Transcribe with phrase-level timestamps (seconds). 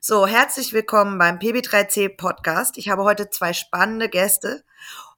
[0.00, 2.76] So, herzlich willkommen beim PB3C Podcast.
[2.78, 4.64] Ich habe heute zwei spannende Gäste.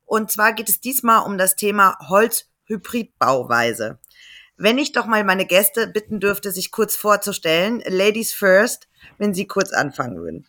[0.05, 3.99] Und zwar geht es diesmal um das Thema Holzhybridbauweise.
[4.57, 7.83] Wenn ich doch mal meine Gäste bitten dürfte, sich kurz vorzustellen.
[7.87, 10.47] Ladies first, wenn Sie kurz anfangen würden.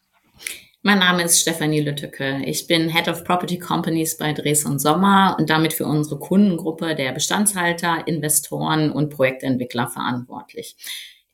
[0.84, 2.42] Mein Name ist Stefanie Lütteke.
[2.46, 6.96] Ich bin Head of Property Companies bei Dres und Sommer und damit für unsere Kundengruppe
[6.96, 10.76] der Bestandshalter, Investoren und Projektentwickler verantwortlich.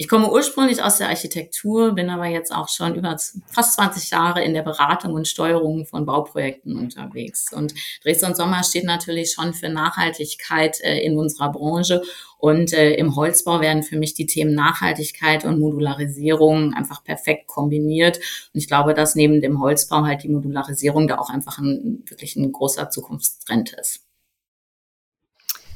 [0.04, 3.18] Ich komme ursprünglich aus der Architektur, bin aber jetzt auch schon über
[3.48, 7.54] fast 20 Jahre in der Beratung und Steuerung von Bauprojekten unterwegs.
[7.54, 12.02] Und Dresden Sommer steht natürlich schon für Nachhaltigkeit äh, in unserer Branche.
[12.38, 18.18] Und äh, im Holzbau werden für mich die Themen Nachhaltigkeit und Modularisierung einfach perfekt kombiniert.
[18.18, 22.36] Und ich glaube, dass neben dem Holzbau halt die Modularisierung da auch einfach ein, wirklich
[22.36, 24.02] ein großer Zukunftstrend ist.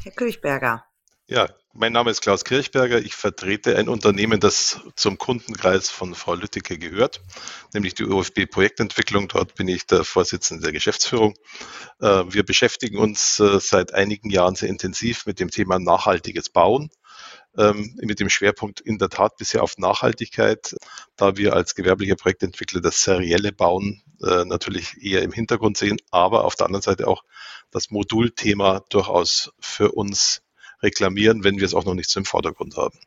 [0.03, 0.86] Herr Kirchberger.
[1.29, 2.99] Ja, mein Name ist Klaus Kirchberger.
[2.99, 7.21] Ich vertrete ein Unternehmen, das zum Kundenkreis von Frau Lüttike gehört,
[7.73, 9.27] nämlich die UFB Projektentwicklung.
[9.27, 11.33] Dort bin ich der Vorsitzende der Geschäftsführung.
[11.99, 16.91] Äh, wir beschäftigen uns äh, seit einigen Jahren sehr intensiv mit dem Thema nachhaltiges Bauen
[17.57, 20.77] ähm, mit dem Schwerpunkt in der Tat bisher auf Nachhaltigkeit,
[21.17, 26.45] da wir als gewerblicher Projektentwickler das serielle Bauen äh, natürlich eher im Hintergrund sehen, aber
[26.45, 27.23] auf der anderen Seite auch
[27.69, 30.41] das Modulthema durchaus für uns
[30.81, 32.99] reklamieren, wenn wir es auch noch nicht so im Vordergrund haben.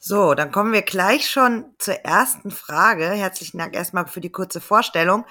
[0.00, 3.06] So, dann kommen wir gleich schon zur ersten Frage.
[3.06, 5.24] Herzlichen Dank erstmal für die kurze Vorstellung.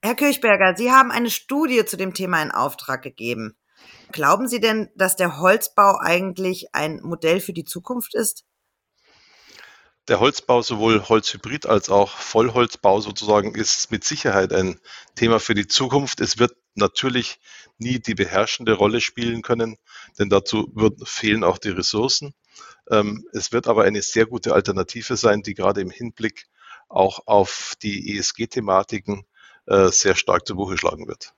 [0.00, 3.56] Herr Kirchberger, Sie haben eine Studie zu dem Thema in Auftrag gegeben.
[4.12, 8.44] Glauben Sie denn, dass der Holzbau eigentlich ein Modell für die Zukunft ist?
[10.08, 14.80] Der Holzbau, sowohl Holzhybrid als auch Vollholzbau sozusagen, ist mit Sicherheit ein
[15.14, 16.20] Thema für die Zukunft.
[16.20, 17.38] Es wird natürlich
[17.78, 19.76] nie die beherrschende Rolle spielen können,
[20.18, 22.34] denn dazu wird, fehlen auch die Ressourcen.
[22.90, 26.46] Ähm, es wird aber eine sehr gute Alternative sein, die gerade im Hinblick
[26.88, 29.24] auch auf die ESG-Thematiken
[29.66, 31.34] äh, sehr stark zu Buche schlagen wird.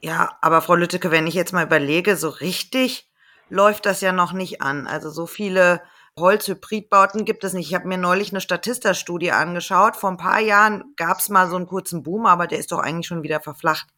[0.00, 3.10] Ja, aber Frau Lütteke, wenn ich jetzt mal überlege, so richtig
[3.48, 4.86] läuft das ja noch nicht an.
[4.86, 5.82] Also so viele
[6.18, 7.68] Holzhybridbauten gibt es nicht.
[7.68, 9.96] Ich habe mir neulich eine Statista-Studie angeschaut.
[9.96, 12.78] Vor ein paar Jahren gab es mal so einen kurzen Boom, aber der ist doch
[12.78, 13.88] eigentlich schon wieder verflacht.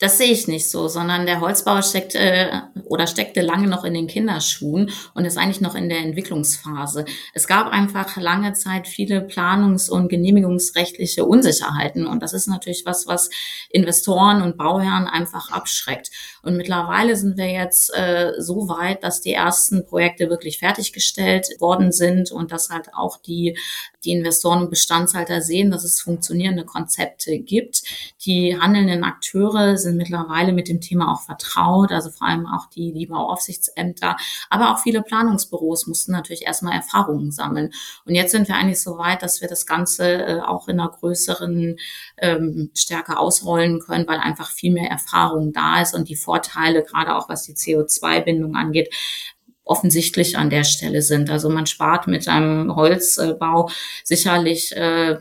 [0.00, 3.94] Das sehe ich nicht so, sondern der Holzbau steckt äh, oder steckte lange noch in
[3.94, 7.04] den Kinderschuhen und ist eigentlich noch in der Entwicklungsphase.
[7.34, 13.08] Es gab einfach lange Zeit viele planungs- und genehmigungsrechtliche Unsicherheiten und das ist natürlich was,
[13.08, 13.28] was
[13.70, 16.10] Investoren und Bauherren einfach abschreckt.
[16.42, 21.90] Und mittlerweile sind wir jetzt äh, so weit, dass die ersten Projekte wirklich fertiggestellt worden
[21.90, 23.58] sind und dass halt auch die
[24.04, 27.82] die Investoren und Bestandshalter sehen, dass es funktionierende Konzepte gibt.
[28.24, 32.92] Die handelnden Akteure sind mittlerweile mit dem Thema auch vertraut, also vor allem auch die,
[32.92, 34.16] die Bauaufsichtsämter,
[34.50, 37.70] aber auch viele Planungsbüros mussten natürlich erstmal Erfahrungen sammeln.
[38.04, 40.90] Und jetzt sind wir eigentlich so weit, dass wir das Ganze äh, auch in einer
[40.90, 41.76] größeren
[42.18, 47.14] ähm, Stärke ausrollen können, weil einfach viel mehr Erfahrung da ist und die Vorteile, gerade
[47.16, 48.92] auch was die CO2-Bindung angeht,
[49.68, 51.30] offensichtlich an der Stelle sind.
[51.30, 53.68] Also man spart mit einem Holzbau
[54.02, 55.18] sicherlich äh,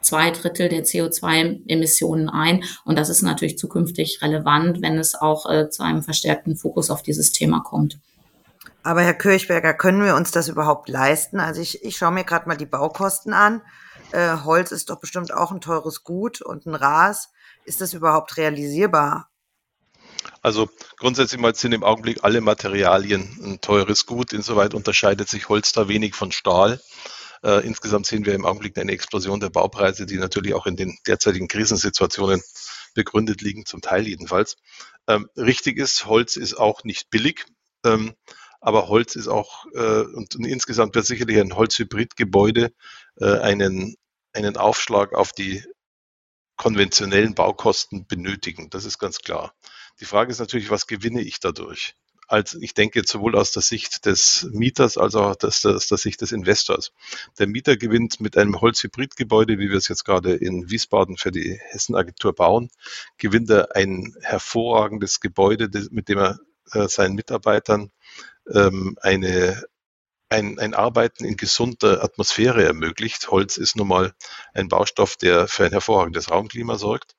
[0.00, 2.64] zwei Drittel der CO2-Emissionen ein.
[2.84, 7.02] Und das ist natürlich zukünftig relevant, wenn es auch äh, zu einem verstärkten Fokus auf
[7.02, 7.98] dieses Thema kommt.
[8.82, 11.40] Aber Herr Kirchberger, können wir uns das überhaupt leisten?
[11.40, 13.60] Also ich, ich schaue mir gerade mal die Baukosten an.
[14.12, 17.30] Äh, Holz ist doch bestimmt auch ein teures Gut und ein Ras.
[17.64, 19.28] Ist das überhaupt realisierbar?
[20.40, 24.32] Also grundsätzlich mal sind im Augenblick alle Materialien ein teures Gut.
[24.32, 26.80] Insoweit unterscheidet sich Holz da wenig von Stahl.
[27.42, 30.96] Äh, insgesamt sehen wir im Augenblick eine Explosion der Baupreise, die natürlich auch in den
[31.06, 32.42] derzeitigen Krisensituationen
[32.94, 34.56] begründet liegen, zum Teil jedenfalls.
[35.06, 37.46] Ähm, richtig ist, Holz ist auch nicht billig.
[37.84, 38.14] Ähm,
[38.60, 42.72] aber Holz ist auch, äh, und, und, insgesamt wird sicherlich ein Holzhybridgebäude
[43.20, 43.94] äh, einen,
[44.32, 45.62] einen Aufschlag auf die
[46.56, 48.68] konventionellen Baukosten benötigen.
[48.70, 49.54] Das ist ganz klar.
[50.00, 51.94] Die Frage ist natürlich, was gewinne ich dadurch?
[52.28, 55.98] Als ich denke sowohl aus der Sicht des Mieters als auch aus der, aus der
[55.98, 56.92] Sicht des Investors.
[57.38, 61.58] Der Mieter gewinnt mit einem Holzhybridgebäude, wie wir es jetzt gerade in Wiesbaden für die
[61.70, 62.70] Hessenagentur bauen,
[63.16, 66.38] gewinnt er ein hervorragendes Gebäude, mit dem er
[66.72, 67.90] äh, seinen Mitarbeitern
[68.52, 69.64] ähm, eine
[70.30, 73.30] ein, ein Arbeiten in gesunder Atmosphäre ermöglicht.
[73.30, 74.14] Holz ist nun mal
[74.52, 77.14] ein Baustoff, der für ein hervorragendes Raumklima sorgt.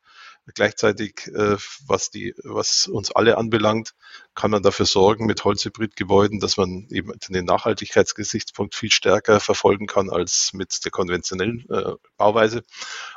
[0.55, 3.93] Gleichzeitig, äh, was, die, was uns alle anbelangt,
[4.35, 10.09] kann man dafür sorgen mit Holzhybridgebäuden, dass man eben den Nachhaltigkeitsgesichtspunkt viel stärker verfolgen kann
[10.09, 12.63] als mit der konventionellen äh, Bauweise.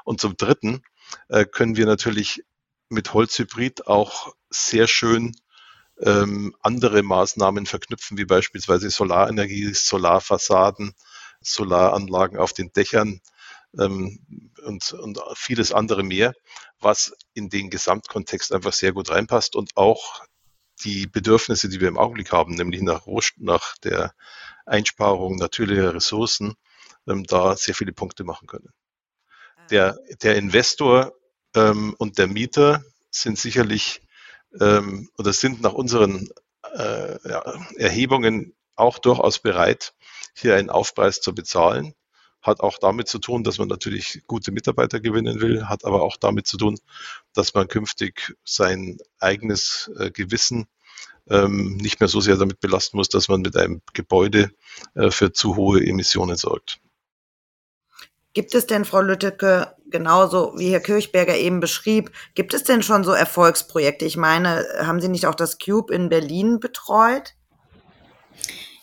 [0.05, 0.83] Und zum Dritten
[1.29, 2.45] äh, können wir natürlich
[2.89, 5.35] mit Holzhybrid auch sehr schön
[6.01, 10.95] ähm, andere Maßnahmen verknüpfen, wie beispielsweise Solarenergie, Solarfassaden,
[11.41, 13.21] Solaranlagen auf den Dächern,
[13.79, 14.21] ähm,
[14.65, 16.35] und, und vieles andere mehr,
[16.81, 20.23] was in den Gesamtkontext einfach sehr gut reinpasst und auch
[20.85, 24.15] die Bedürfnisse, die wir im Augenblick haben, nämlich nach, nach der
[24.67, 26.55] Einsparung natürlicher Ressourcen,
[27.07, 28.71] ähm, da sehr viele Punkte machen können.
[29.71, 31.13] Der, der Investor
[31.55, 34.03] ähm, und der Mieter sind sicherlich
[34.61, 36.29] ähm, oder sind nach unseren
[36.75, 37.43] äh, ja,
[37.77, 39.95] Erhebungen auch durchaus bereit,
[40.35, 41.95] hier einen Aufpreis zu bezahlen.
[42.43, 46.17] Hat auch damit zu tun, dass man natürlich gute Mitarbeiter gewinnen will, hat aber auch
[46.17, 46.79] damit zu tun,
[47.35, 50.67] dass man künftig sein eigenes äh, Gewissen
[51.31, 54.51] ähm, nicht mehr so sehr damit belasten muss, dass man mit einem Gebäude
[54.95, 56.81] äh, für zu hohe Emissionen sorgt.
[58.35, 63.05] Gibt es denn, Frau Lütteke, genauso wie Herr Kirchberger eben beschrieb, gibt es denn schon
[63.05, 64.07] so Erfolgsprojekte?
[64.07, 67.35] Ich meine, haben Sie nicht auch das Cube in Berlin betreut?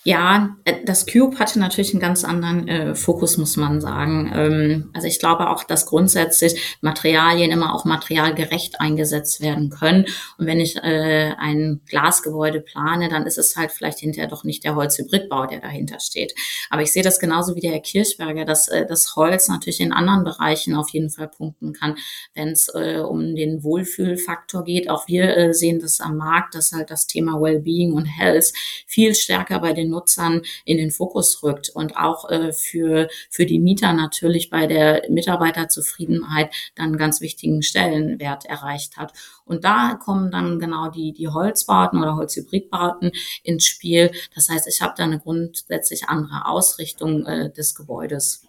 [0.06, 4.32] Ja, äh, das Cube hatte natürlich einen ganz anderen äh, Fokus, muss man sagen.
[4.34, 10.06] Ähm, also ich glaube auch, dass grundsätzlich Materialien immer auch materialgerecht eingesetzt werden können.
[10.38, 14.64] Und wenn ich äh, ein Glasgebäude plane, dann ist es halt vielleicht hinterher doch nicht
[14.64, 16.34] der Holzhybridbau, der dahinter steht.
[16.70, 19.92] Aber ich sehe das genauso wie der Herr Kirchberger, dass äh, das Holz natürlich in
[19.92, 21.98] anderen Bereichen auf jeden Fall punkten kann,
[22.34, 24.90] wenn es äh, um den Wohlfühlfaktor geht.
[24.90, 28.54] Auch wir äh, sehen das am Markt, dass halt das Thema Wellbeing und Health
[28.88, 33.60] viel stärker bei den Nutzern in den Fokus rückt und auch äh, für, für die
[33.60, 39.14] Mieter natürlich bei der Mitarbeiterzufriedenheit dann ganz wichtigen Stellenwert erreicht hat.
[39.46, 43.12] Und da kommen dann genau die, die Holzbauten oder Holzhybridbauten
[43.44, 44.12] ins Spiel.
[44.36, 48.44] Das heißt, ich habe da eine grundsätzlich andere Ausrichtung äh, des Gebäudes.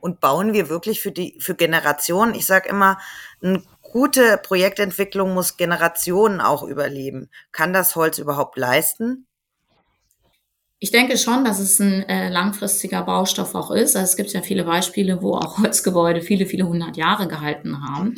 [0.00, 2.34] Und bauen wir wirklich für die für Generationen?
[2.34, 2.98] Ich sage immer,
[3.40, 7.30] eine gute Projektentwicklung muss Generationen auch überleben.
[7.52, 9.26] Kann das Holz überhaupt leisten?
[10.78, 13.96] Ich denke schon, dass es ein äh, langfristiger Baustoff auch ist.
[13.96, 18.16] Also es gibt ja viele Beispiele, wo auch Holzgebäude viele, viele hundert Jahre gehalten haben.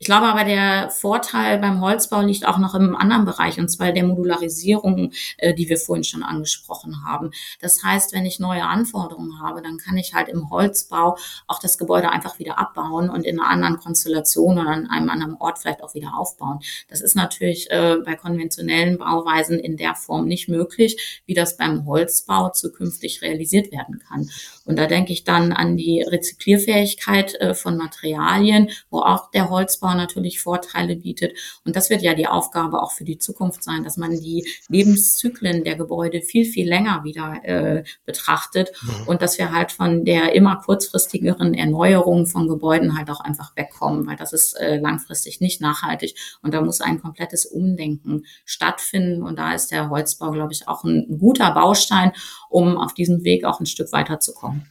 [0.00, 3.90] Ich glaube aber, der Vorteil beim Holzbau liegt auch noch im anderen Bereich, und zwar
[3.90, 7.32] der Modularisierung, äh, die wir vorhin schon angesprochen haben.
[7.60, 11.16] Das heißt, wenn ich neue Anforderungen habe, dann kann ich halt im Holzbau
[11.48, 15.34] auch das Gebäude einfach wieder abbauen und in einer anderen Konstellation oder an einem anderen
[15.34, 16.60] Ort vielleicht auch wieder aufbauen.
[16.88, 21.86] Das ist natürlich äh, bei konventionellen Bauweisen in der Form nicht möglich, wie das beim
[21.86, 24.30] Holzbau zukünftig realisiert werden kann.
[24.68, 29.94] Und da denke ich dann an die Rezyklierfähigkeit äh, von Materialien, wo auch der Holzbau
[29.94, 31.36] natürlich Vorteile bietet.
[31.64, 35.64] Und das wird ja die Aufgabe auch für die Zukunft sein, dass man die Lebenszyklen
[35.64, 39.08] der Gebäude viel, viel länger wieder äh, betrachtet mhm.
[39.08, 44.06] und dass wir halt von der immer kurzfristigeren Erneuerung von Gebäuden halt auch einfach wegkommen,
[44.06, 49.38] weil das ist äh, langfristig nicht nachhaltig und da muss ein komplettes Umdenken stattfinden und
[49.38, 52.12] da ist der Holzbau, glaube ich, auch ein, ein guter Baustein,
[52.48, 54.70] um auf diesem Weg auch ein Stück weiterzukommen.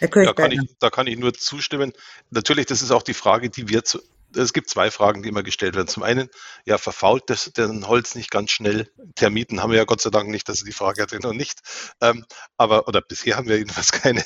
[0.00, 1.92] Da kann, ich, da kann ich nur zustimmen.
[2.30, 4.00] Natürlich, das ist auch die Frage, die wir zu,
[4.36, 5.88] es gibt zwei Fragen, die immer gestellt werden.
[5.88, 6.28] Zum einen,
[6.64, 8.90] ja, verfault das denn Holz nicht ganz schnell?
[9.14, 11.60] Termiten haben wir ja Gott sei Dank nicht, also die Frage hatte noch nicht.
[12.00, 12.24] Ähm,
[12.56, 14.20] aber, oder bisher haben wir jedenfalls keine.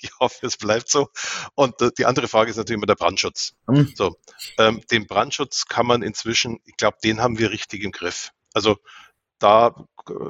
[0.00, 1.08] Ich hoffe, es bleibt so.
[1.54, 3.54] Und äh, die andere Frage ist natürlich immer der Brandschutz.
[3.66, 3.92] Mhm.
[3.94, 4.16] So,
[4.58, 8.30] ähm, den Brandschutz kann man inzwischen, ich glaube, den haben wir richtig im Griff.
[8.54, 8.78] Also
[9.38, 9.74] da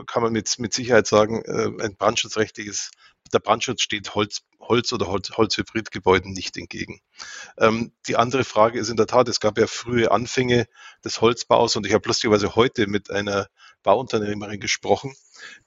[0.06, 2.90] kann man mit, mit Sicherheit sagen, äh, ein brandschutzrechtliches,
[3.32, 7.00] der Brandschutz steht Holz Holz- oder Holz Holzhybridgebäuden nicht entgegen.
[7.58, 10.66] Ähm, die andere Frage ist in der Tat, es gab ja frühe Anfänge
[11.04, 13.48] des Holzbaus und ich habe lustigerweise heute mit einer
[13.82, 15.14] Bauunternehmerin gesprochen,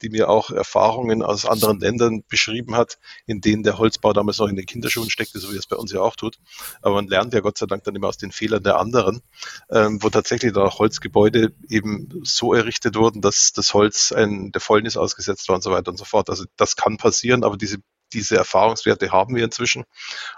[0.01, 4.47] die mir auch Erfahrungen aus anderen Ländern beschrieben hat, in denen der Holzbau damals noch
[4.47, 6.39] in den Kinderschuhen steckte, so wie es bei uns ja auch tut.
[6.81, 9.21] Aber man lernt ja Gott sei Dank dann immer aus den Fehlern der anderen,
[9.69, 14.61] ähm, wo tatsächlich dann auch Holzgebäude eben so errichtet wurden, dass das Holz ein, der
[14.61, 16.29] Fäulnis ausgesetzt war und so weiter und so fort.
[16.29, 17.77] Also das kann passieren, aber diese
[18.13, 19.83] diese Erfahrungswerte haben wir inzwischen.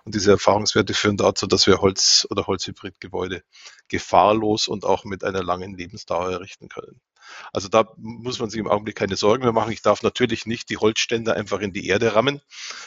[0.04, 3.44] Und diese Erfahrungswerte führen dazu, dass wir Holz- oder Holzhybridgebäude
[3.88, 7.02] gefahrlos und auch mit einer langen Lebensdauer errichten können.
[7.54, 9.72] Also da muss man sich im Augenblick keine Sorgen mehr machen.
[9.72, 12.42] Ich darf natürlich nicht die Holzstände einfach in die Erde rammen,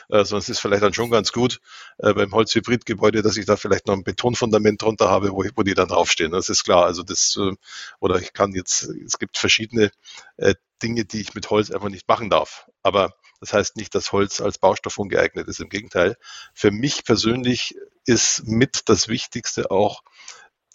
[0.09, 1.61] äh, sonst ist vielleicht dann schon ganz gut
[1.99, 5.75] äh, beim Holzhybridgebäude, dass ich da vielleicht noch ein Betonfundament drunter habe, wo, wo die
[5.75, 6.33] dann draufstehen.
[6.33, 6.85] Das ist klar.
[6.85, 7.53] Also das, äh,
[8.01, 9.91] oder ich kann jetzt, es gibt verschiedene
[10.37, 12.69] äh, Dinge, die ich mit Holz einfach nicht machen darf.
[12.83, 15.61] Aber das heißt nicht, dass Holz als Baustoff ungeeignet ist.
[15.61, 16.17] Im Gegenteil.
[16.55, 20.03] Für mich persönlich ist mit das Wichtigste auch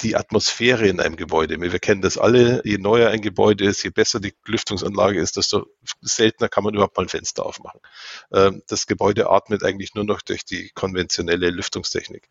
[0.01, 1.59] die Atmosphäre in einem Gebäude.
[1.59, 2.61] Wir kennen das alle.
[2.65, 5.67] Je neuer ein Gebäude ist, je besser die Lüftungsanlage ist, desto
[6.01, 7.79] seltener kann man überhaupt mal ein Fenster aufmachen.
[8.31, 12.27] Ähm, das Gebäude atmet eigentlich nur noch durch die konventionelle Lüftungstechnik.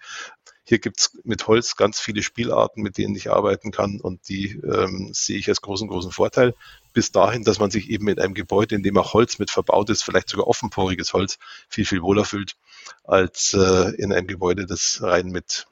[0.64, 5.10] Hier gibt's mit Holz ganz viele Spielarten, mit denen ich arbeiten kann und die ähm,
[5.12, 6.54] sehe ich als großen, großen Vorteil.
[6.92, 9.90] Bis dahin, dass man sich eben in einem Gebäude, in dem auch Holz mit verbaut
[9.90, 11.38] ist, vielleicht sogar offenporiges Holz,
[11.68, 12.56] viel, viel wohler fühlt
[13.04, 15.66] als äh, in einem Gebäude, das rein mit,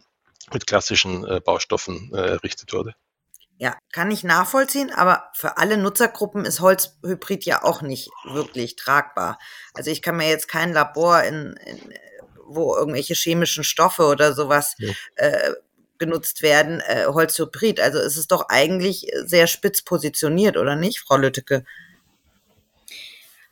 [0.52, 2.94] mit klassischen äh, Baustoffen äh, errichtet wurde.
[3.58, 9.38] Ja, kann ich nachvollziehen, aber für alle Nutzergruppen ist Holzhybrid ja auch nicht wirklich tragbar.
[9.74, 11.94] Also ich kann mir jetzt kein Labor in, in
[12.50, 14.92] wo irgendwelche chemischen Stoffe oder sowas ja.
[15.16, 15.52] äh,
[15.98, 17.80] genutzt werden, äh, Holzhybrid.
[17.80, 21.64] Also es ist doch eigentlich sehr spitz positioniert, oder nicht, Frau Lütteke?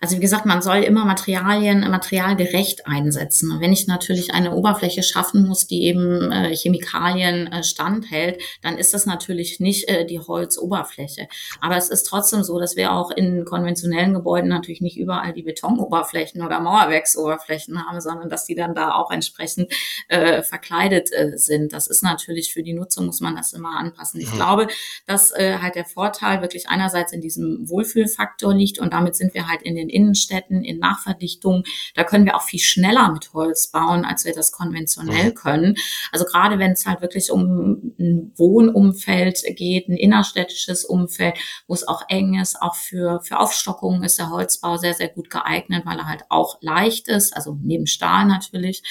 [0.00, 3.50] Also wie gesagt, man soll immer Materialien materialgerecht einsetzen.
[3.50, 8.78] Und wenn ich natürlich eine Oberfläche schaffen muss, die eben äh, Chemikalien äh, standhält, dann
[8.78, 11.26] ist das natürlich nicht äh, die Holzoberfläche.
[11.60, 15.42] Aber es ist trotzdem so, dass wir auch in konventionellen Gebäuden natürlich nicht überall die
[15.42, 19.72] Betonoberflächen oder Mauerwerksoberflächen haben, sondern dass die dann da auch entsprechend
[20.06, 21.72] äh, verkleidet äh, sind.
[21.72, 24.20] Das ist natürlich für die Nutzung, muss man das immer anpassen.
[24.20, 24.36] Ich mhm.
[24.36, 24.66] glaube,
[25.06, 29.48] dass äh, halt der Vorteil wirklich einerseits in diesem Wohlfühlfaktor liegt und damit sind wir
[29.48, 31.64] halt in den in Innenstädten, in Nachverdichtungen.
[31.94, 35.34] Da können wir auch viel schneller mit Holz bauen, als wir das konventionell mhm.
[35.34, 35.74] können.
[36.12, 41.34] Also gerade wenn es halt wirklich um ein Wohnumfeld geht, ein innerstädtisches Umfeld,
[41.66, 45.30] wo es auch eng ist, auch für, für Aufstockungen ist der Holzbau sehr, sehr gut
[45.30, 48.82] geeignet, weil er halt auch leicht ist, also neben Stahl natürlich.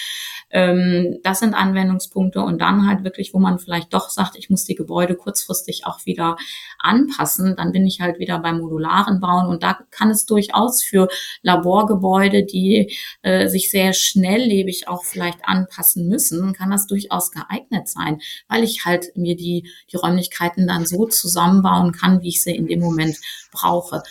[0.50, 4.64] Ähm, das sind Anwendungspunkte und dann halt wirklich, wo man vielleicht doch sagt, ich muss
[4.64, 6.38] die Gebäude kurzfristig auch wieder
[6.80, 11.08] anpassen, dann bin ich halt wieder beim modularen Bauen und da kann es durchaus für
[11.42, 18.20] Laborgebäude, die äh, sich sehr schnelllebig auch vielleicht anpassen müssen, kann das durchaus geeignet sein,
[18.48, 22.68] weil ich halt mir die, die Räumlichkeiten dann so zusammenbauen kann, wie ich sie in
[22.68, 23.18] dem Moment
[23.52, 24.04] brauche.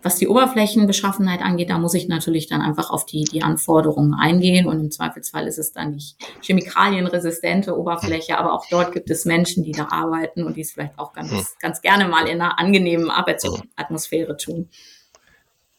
[0.00, 4.66] Was die Oberflächenbeschaffenheit angeht, da muss ich natürlich dann einfach auf die, die Anforderungen eingehen
[4.66, 9.64] und im Zweifelsfall ist es dann nicht chemikalienresistente Oberfläche, aber auch dort gibt es Menschen,
[9.64, 11.44] die da arbeiten und die es vielleicht auch ganz, hm.
[11.60, 14.68] ganz gerne mal in einer angenehmen Arbeitsatmosphäre tun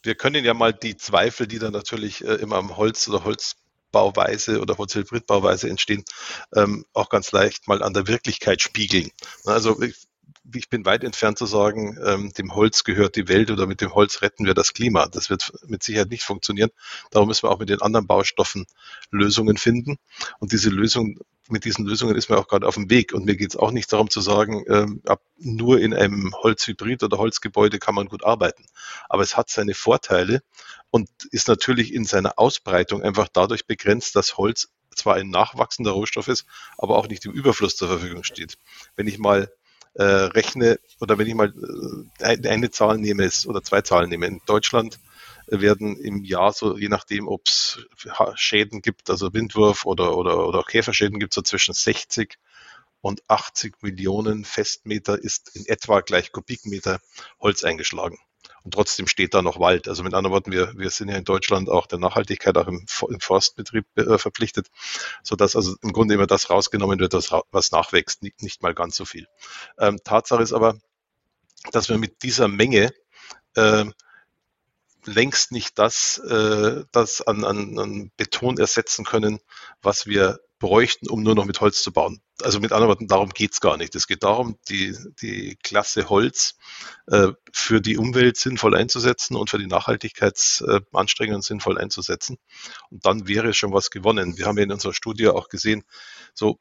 [0.02, 4.60] wir können ja mal die Zweifel, die dann natürlich äh, immer am Holz oder Holzbauweise
[4.60, 6.04] oder Holzhybridbauweise entstehen,
[6.54, 9.10] ähm, auch ganz leicht mal an der Wirklichkeit spiegeln.
[9.44, 9.96] Also ich,
[10.54, 13.94] ich bin weit entfernt zu sagen, ähm, dem Holz gehört die Welt oder mit dem
[13.94, 15.06] Holz retten wir das Klima.
[15.06, 16.70] Das wird mit Sicherheit nicht funktionieren.
[17.10, 18.66] Darum müssen wir auch mit den anderen Baustoffen
[19.10, 19.98] Lösungen finden.
[20.38, 23.12] Und diese Lösung mit diesen Lösungen ist man auch gerade auf dem Weg.
[23.12, 27.02] Und mir geht es auch nicht darum zu sagen, ähm, ab, nur in einem Holzhybrid
[27.02, 28.64] oder Holzgebäude kann man gut arbeiten.
[29.08, 30.42] Aber es hat seine Vorteile
[30.90, 36.28] und ist natürlich in seiner Ausbreitung einfach dadurch begrenzt, dass Holz zwar ein nachwachsender Rohstoff
[36.28, 36.46] ist,
[36.78, 38.56] aber auch nicht im Überfluss zur Verfügung steht.
[38.96, 39.50] Wenn ich mal
[39.94, 41.52] äh, rechne oder wenn ich mal
[42.20, 44.98] äh, eine Zahl nehme oder zwei Zahlen nehme, in Deutschland
[45.46, 47.84] werden im Jahr so, je nachdem, ob es
[48.36, 52.38] Schäden gibt, also Windwurf oder, oder, oder Käferschäden gibt, so zwischen 60
[53.00, 57.00] und 80 Millionen Festmeter ist in etwa gleich Kubikmeter
[57.40, 58.18] Holz eingeschlagen.
[58.62, 59.88] Und trotzdem steht da noch Wald.
[59.88, 62.86] Also mit anderen Worten, wir, wir sind ja in Deutschland auch der Nachhaltigkeit, auch im,
[63.08, 64.68] im Forstbetrieb äh, verpflichtet,
[65.22, 68.96] sodass also im Grunde immer das rausgenommen wird, was, was nachwächst, nicht, nicht mal ganz
[68.96, 69.26] so viel.
[69.78, 70.78] Ähm, Tatsache ist aber,
[71.72, 72.92] dass wir mit dieser Menge
[73.54, 73.84] äh,
[75.04, 79.40] längst nicht das, äh, das an, an, an Beton ersetzen können,
[79.82, 82.22] was wir bräuchten, um nur noch mit Holz zu bauen.
[82.42, 83.94] Also mit anderen Worten, darum geht's gar nicht.
[83.96, 86.56] Es geht darum, die, die Klasse Holz
[87.08, 92.38] äh, für die Umwelt sinnvoll einzusetzen und für die Nachhaltigkeitsanstrengungen sinnvoll einzusetzen.
[92.90, 94.38] Und dann wäre schon was gewonnen.
[94.38, 95.82] Wir haben ja in unserer Studie auch gesehen,
[96.34, 96.58] so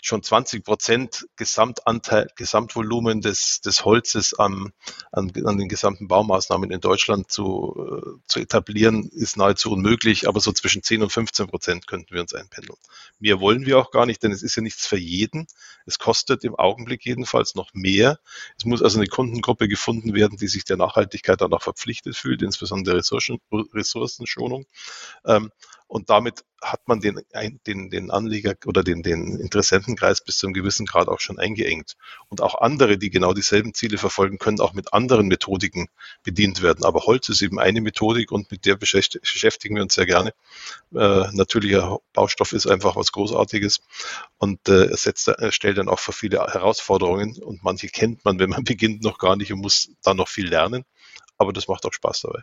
[0.00, 4.72] schon 20 Prozent Gesamtanteil, Gesamtvolumen des, des Holzes am,
[5.12, 10.40] an, an den gesamten Baumaßnahmen in Deutschland zu, äh, zu etablieren, ist nahezu unmöglich, aber
[10.40, 12.78] so zwischen 10 und 15 Prozent könnten wir uns einpendeln.
[13.18, 15.46] Mehr wollen wir auch gar nicht, denn es ist ja nichts für jeden.
[15.84, 18.18] Es kostet im Augenblick jedenfalls noch mehr.
[18.56, 22.42] Es muss also eine Kundengruppe gefunden werden, die sich der Nachhaltigkeit dann auch verpflichtet fühlt,
[22.42, 24.66] insbesondere Ressourcen, Ressourcenschonung.
[25.24, 25.50] Ähm,
[25.88, 27.20] und damit hat man den,
[27.66, 31.96] den, den Anleger oder den, den Interessentenkreis bis zu einem gewissen Grad auch schon eingeengt.
[32.28, 35.88] Und auch andere, die genau dieselben Ziele verfolgen, können auch mit anderen Methodiken
[36.24, 36.84] bedient werden.
[36.84, 40.34] Aber Holz ist eben eine Methodik und mit der beschäftigen wir uns sehr gerne.
[40.94, 43.80] Äh, natürlicher Baustoff ist einfach was Großartiges
[44.36, 48.50] und äh, setzt, er stellt dann auch für viele Herausforderungen und manche kennt man, wenn
[48.50, 50.84] man beginnt, noch gar nicht und muss dann noch viel lernen.
[51.38, 52.42] Aber das macht auch Spaß dabei.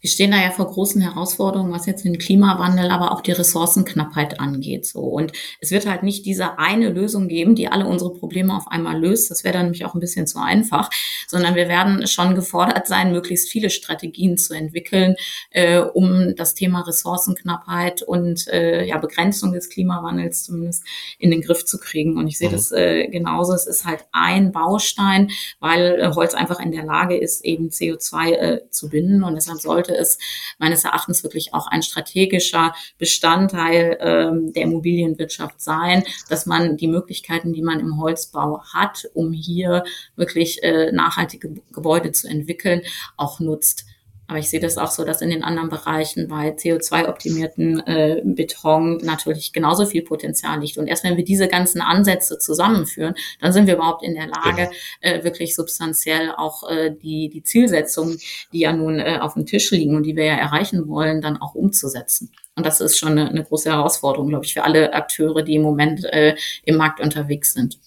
[0.00, 4.38] Wir stehen da ja vor großen Herausforderungen, was jetzt den Klimawandel, aber auch die Ressourcenknappheit
[4.40, 4.86] angeht.
[4.86, 5.00] So.
[5.00, 8.98] Und es wird halt nicht diese eine Lösung geben, die alle unsere Probleme auf einmal
[8.98, 9.30] löst.
[9.30, 10.90] Das wäre dann nämlich auch ein bisschen zu einfach,
[11.26, 15.16] sondern wir werden schon gefordert sein, möglichst viele Strategien zu entwickeln,
[15.50, 20.84] äh, um das Thema Ressourcenknappheit und äh, ja, Begrenzung des Klimawandels zumindest
[21.18, 22.16] in den Griff zu kriegen.
[22.16, 22.52] Und ich sehe mhm.
[22.52, 23.52] das äh, genauso.
[23.52, 28.30] Es ist halt ein Baustein, weil äh, Holz einfach in der Lage ist, eben CO2
[28.32, 29.22] äh, zu binden.
[29.22, 30.18] Und deshalb dann sollte es
[30.58, 37.52] meines Erachtens wirklich auch ein strategischer Bestandteil ähm, der Immobilienwirtschaft sein, dass man die Möglichkeiten,
[37.52, 39.84] die man im Holzbau hat, um hier
[40.16, 42.82] wirklich äh, nachhaltige Gebäude zu entwickeln,
[43.16, 43.86] auch nutzt.
[44.28, 48.98] Aber ich sehe das auch so, dass in den anderen Bereichen bei CO2-optimierten äh, Beton
[48.98, 50.78] natürlich genauso viel Potenzial liegt.
[50.78, 54.68] Und erst wenn wir diese ganzen Ansätze zusammenführen, dann sind wir überhaupt in der Lage,
[54.68, 54.70] genau.
[55.00, 58.18] äh, wirklich substanziell auch äh, die, die Zielsetzungen,
[58.52, 61.36] die ja nun äh, auf dem Tisch liegen und die wir ja erreichen wollen, dann
[61.36, 62.32] auch umzusetzen.
[62.56, 65.62] Und das ist schon eine, eine große Herausforderung, glaube ich, für alle Akteure, die im
[65.62, 67.78] Moment äh, im Markt unterwegs sind.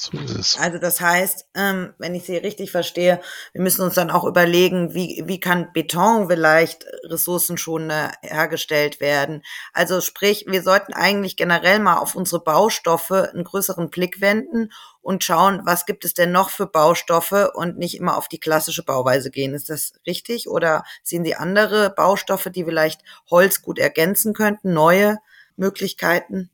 [0.00, 0.58] So ist es.
[0.58, 3.20] Also das heißt, ähm, wenn ich Sie richtig verstehe,
[3.52, 9.42] wir müssen uns dann auch überlegen, wie, wie kann Beton vielleicht ressourcenschonender hergestellt werden.
[9.74, 15.22] Also sprich, wir sollten eigentlich generell mal auf unsere Baustoffe einen größeren Blick wenden und
[15.22, 19.30] schauen, was gibt es denn noch für Baustoffe und nicht immer auf die klassische Bauweise
[19.30, 19.52] gehen.
[19.52, 20.48] Ist das richtig?
[20.48, 25.18] Oder sehen Sie andere Baustoffe, die vielleicht Holz gut ergänzen könnten, neue
[25.56, 26.48] Möglichkeiten?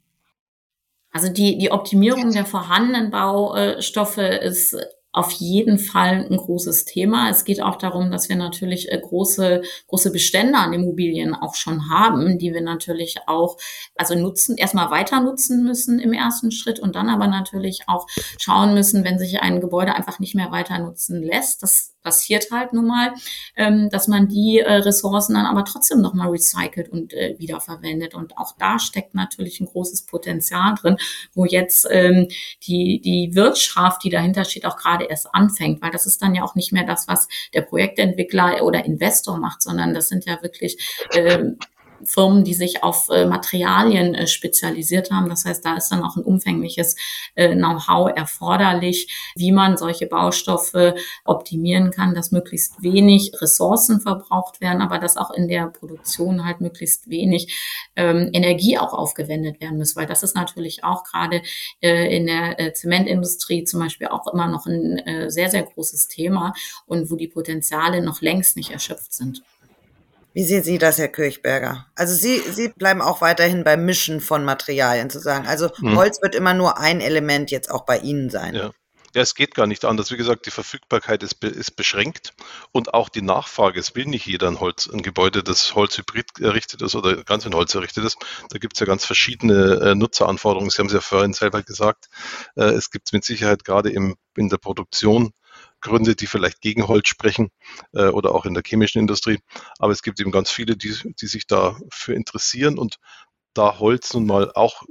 [1.16, 4.76] Also die, die Optimierung der vorhandenen Baustoffe ist
[5.12, 7.30] auf jeden Fall ein großes Thema.
[7.30, 11.88] Es geht auch darum, dass wir natürlich äh, große, große Bestände an Immobilien auch schon
[11.88, 13.56] haben, die wir natürlich auch,
[13.94, 18.06] also nutzen, erstmal weiter nutzen müssen im ersten Schritt und dann aber natürlich auch
[18.38, 21.62] schauen müssen, wenn sich ein Gebäude einfach nicht mehr weiter nutzen lässt.
[21.62, 23.14] Das passiert halt nun mal,
[23.56, 28.14] ähm, dass man die äh, Ressourcen dann aber trotzdem nochmal recycelt und äh, wiederverwendet.
[28.14, 30.98] Und auch da steckt natürlich ein großes Potenzial drin,
[31.34, 32.28] wo jetzt ähm,
[32.62, 36.44] die, die Wirtschaft, die dahinter steht, auch gerade erst anfängt, weil das ist dann ja
[36.44, 40.78] auch nicht mehr das, was der Projektentwickler oder Investor macht, sondern das sind ja wirklich
[41.12, 41.58] ähm,
[42.04, 45.28] Firmen, die sich auf äh, Materialien äh, spezialisiert haben.
[45.28, 46.96] Das heißt, da ist dann auch ein umfängliches
[47.34, 54.82] äh, Know-how erforderlich, wie man solche Baustoffe optimieren kann, dass möglichst wenig Ressourcen verbraucht werden,
[54.82, 59.96] aber dass auch in der Produktion halt möglichst wenig ähm, Energie auch aufgewendet werden muss,
[59.96, 61.42] weil das ist natürlich auch gerade
[61.80, 66.52] in der Zementindustrie zum Beispiel auch immer noch ein sehr, sehr großes Thema
[66.86, 69.42] und wo die Potenziale noch längst nicht erschöpft sind.
[70.36, 71.86] Wie sehen Sie das, Herr Kirchberger?
[71.94, 75.46] Also Sie, Sie bleiben auch weiterhin beim Mischen von Materialien zu sagen.
[75.46, 75.96] Also hm.
[75.96, 78.54] Holz wird immer nur ein Element jetzt auch bei Ihnen sein.
[78.54, 78.70] Ja.
[79.14, 80.10] Ja, es geht gar nicht anders.
[80.10, 82.34] Wie gesagt, die Verfügbarkeit ist, ist beschränkt
[82.70, 83.80] und auch die Nachfrage.
[83.80, 87.54] Es will nicht jeder ein Holz, ein Gebäude, das Holzhybrid errichtet ist oder ganz in
[87.54, 88.18] Holz errichtet ist.
[88.50, 90.68] Da gibt es ja ganz verschiedene äh, Nutzeranforderungen.
[90.68, 92.08] Sie haben es ja vorhin selber gesagt.
[92.56, 95.32] Äh, es gibt mit Sicherheit gerade im, in der Produktion
[95.86, 97.50] Gründe, die vielleicht gegen Holz sprechen
[97.94, 99.38] äh, oder auch in der chemischen Industrie.
[99.78, 102.96] Aber es gibt eben ganz viele, die, die sich dafür interessieren und
[103.54, 104.82] da Holz nun mal auch,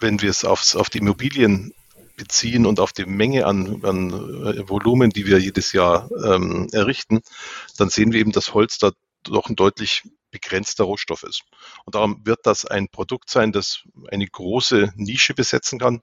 [0.00, 1.72] wenn wir es aufs, auf die Immobilien
[2.16, 7.22] beziehen und auf die Menge an, an äh, Volumen, die wir jedes Jahr ähm, errichten,
[7.78, 8.92] dann sehen wir eben, dass Holz da
[9.24, 11.42] doch ein deutlich begrenzter Rohstoff ist.
[11.84, 16.02] Und darum wird das ein Produkt sein, das eine große Nische besetzen kann,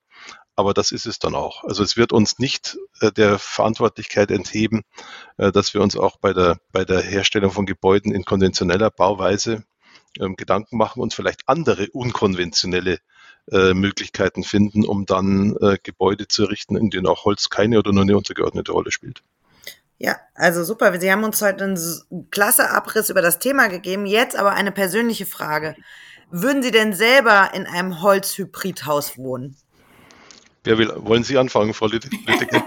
[0.55, 1.63] aber das ist es dann auch.
[1.63, 4.83] Also es wird uns nicht äh, der Verantwortlichkeit entheben,
[5.37, 9.63] äh, dass wir uns auch bei der, bei der Herstellung von Gebäuden in konventioneller Bauweise
[10.19, 12.99] ähm, Gedanken machen und vielleicht andere unkonventionelle
[13.51, 17.91] äh, Möglichkeiten finden, um dann äh, Gebäude zu errichten, in denen auch Holz keine oder
[17.91, 19.23] nur eine untergeordnete Rolle spielt.
[19.97, 20.99] Ja, also super.
[20.99, 24.05] Sie haben uns heute einen klasse Abriss über das Thema gegeben.
[24.05, 25.75] Jetzt aber eine persönliche Frage.
[26.31, 29.57] Würden Sie denn selber in einem Holzhybridhaus wohnen?
[30.63, 32.17] Wer will, wollen Sie anfangen, Frau Lütteke?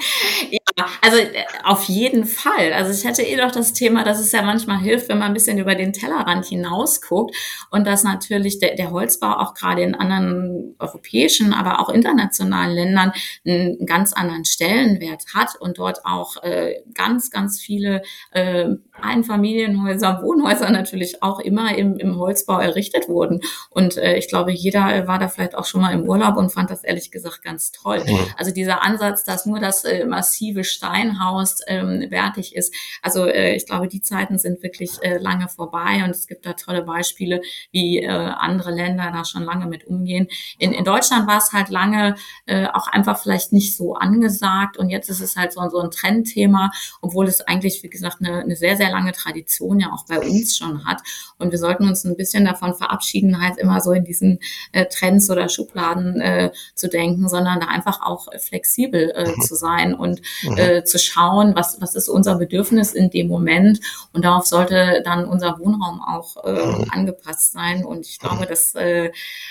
[0.51, 2.73] ja, also äh, auf jeden Fall.
[2.73, 5.35] Also ich hatte eh doch das Thema, dass es ja manchmal hilft, wenn man ein
[5.35, 7.37] bisschen über den Tellerrand hinausguckt
[7.71, 13.13] und dass natürlich der, der Holzbau auch gerade in anderen europäischen, aber auch internationalen Ländern
[13.47, 18.03] einen ganz anderen Stellenwert hat und dort auch äh, ganz, ganz viele
[18.33, 18.71] äh,
[19.05, 23.41] Einfamilienhäuser, Wohnhäuser natürlich auch immer im, im Holzbau errichtet wurden.
[23.71, 26.71] Und äh, ich glaube, jeder war da vielleicht auch schon mal im Urlaub und fand
[26.71, 28.03] das ehrlich gesagt ganz toll toll.
[28.07, 28.27] Mhm.
[28.37, 32.75] Also dieser Ansatz, dass nur das äh, massive Steinhaus ähm, wertig ist.
[33.03, 36.55] Also äh, ich glaube, die Zeiten sind wirklich äh, lange vorbei und es gibt da
[36.55, 40.29] tolle Beispiele, wie äh, andere Länder da schon lange mit umgehen.
[40.59, 44.89] In, in Deutschland war es halt lange äh, auch einfach vielleicht nicht so angesagt und
[44.91, 48.57] jetzt ist es halt so, so ein Trendthema, obwohl es eigentlich, wie gesagt, eine, eine
[48.57, 51.03] sehr, sehr lange Tradition ja auch bei uns schon hat.
[51.39, 54.39] Und wir sollten uns ein bisschen davon verabschieden, halt immer so in diesen
[54.73, 59.41] äh, Trends oder Schubladen äh, zu denken, sondern da einfach auch flexibel äh, mhm.
[59.41, 60.57] zu sein und mhm.
[60.57, 63.81] äh, zu schauen, was, was ist unser Bedürfnis in dem Moment.
[64.13, 66.87] Und darauf sollte dann unser Wohnraum auch äh, mhm.
[66.91, 67.85] angepasst sein.
[67.85, 69.11] Und ich glaube, dass, äh,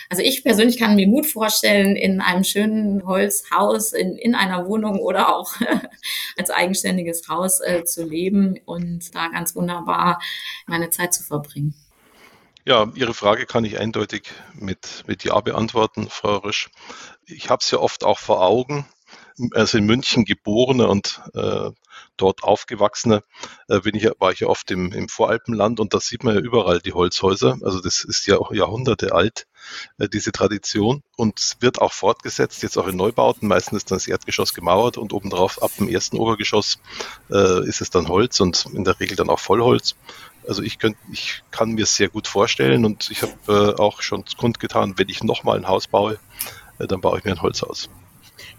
[0.10, 5.00] also ich persönlich kann mir gut vorstellen, in einem schönen Holzhaus, in, in einer Wohnung
[5.00, 5.54] oder auch
[6.38, 10.22] als eigenständiges Haus zu leben und da ganz wunderbar
[10.68, 11.74] meine Zeit zu verbringen.
[12.66, 16.70] Ja, Ihre Frage kann ich eindeutig mit, mit Ja beantworten, Frau Rösch.
[17.26, 18.88] Ich habe es ja oft auch vor Augen,
[19.52, 21.72] also in München geborene und äh,
[22.18, 23.24] dort aufgewachsene,
[23.68, 26.42] äh, bin ich, war ich ja oft im, im Voralpenland und da sieht man ja
[26.42, 27.58] überall die Holzhäuser.
[27.64, 29.48] Also das ist ja auch Jahrhunderte alt,
[29.98, 33.48] äh, diese Tradition und wird auch fortgesetzt, jetzt auch in Neubauten.
[33.48, 36.80] Meistens ist dann das Erdgeschoss gemauert und obendrauf ab dem ersten Obergeschoss
[37.30, 39.96] äh, ist es dann Holz und in der Regel dann auch Vollholz.
[40.48, 44.26] Also ich, könnt, ich kann mir sehr gut vorstellen und ich habe äh, auch schon
[44.38, 46.20] kundgetan, wenn ich nochmal ein Haus baue,
[46.80, 47.90] äh, dann baue ich mir ein Holzhaus.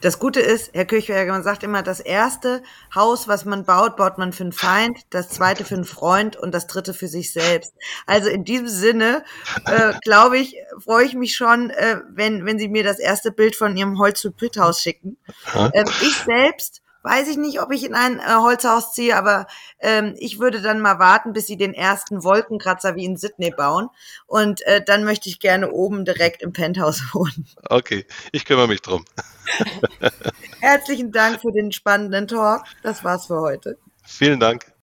[0.05, 2.63] Das Gute ist, Herr Kirchberger, man sagt immer, das erste
[2.95, 6.53] Haus, was man baut, baut man für einen Feind, das zweite für einen Freund und
[6.53, 7.73] das dritte für sich selbst.
[8.05, 9.25] Also in diesem Sinne,
[9.65, 13.57] äh, glaube ich, freue ich mich schon, äh, wenn, wenn Sie mir das erste Bild
[13.57, 15.17] von Ihrem Holzhybridhaus schicken.
[15.73, 19.47] Ähm, ich selbst weiß ich nicht, ob ich in ein äh, Holzhaus ziehe, aber
[19.79, 23.89] ähm, ich würde dann mal warten, bis sie den ersten Wolkenkratzer wie in Sydney bauen.
[24.27, 27.47] Und äh, dann möchte ich gerne oben direkt im Penthouse wohnen.
[27.69, 29.05] Okay, ich kümmere mich drum.
[30.61, 32.65] Herzlichen Dank für den spannenden Talk.
[32.83, 33.79] Das war's für heute.
[34.03, 34.67] Vielen Dank.